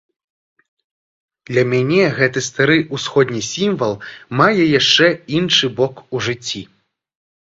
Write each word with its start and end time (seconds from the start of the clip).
Для 1.49 1.63
мяне 1.73 2.03
гэты 2.19 2.43
стары 2.47 2.77
ўсходні 2.99 3.41
сімвал 3.51 3.93
мае 4.41 4.65
яшчэ 4.79 5.07
іншы 5.41 5.65
бок 5.81 5.95
у 6.15 6.27
жыцці. 6.31 6.61